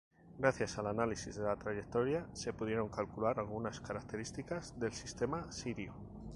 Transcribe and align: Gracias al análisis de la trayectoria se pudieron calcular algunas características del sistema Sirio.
Gracias 0.39 0.79
al 0.79 0.87
análisis 0.87 1.35
de 1.35 1.43
la 1.43 1.55
trayectoria 1.57 2.25
se 2.33 2.53
pudieron 2.53 2.89
calcular 2.89 3.37
algunas 3.39 3.79
características 3.79 4.79
del 4.79 4.93
sistema 4.93 5.51
Sirio. 5.51 5.93